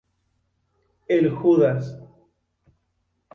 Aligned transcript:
El 1.07 1.29
Judas. 1.29 1.95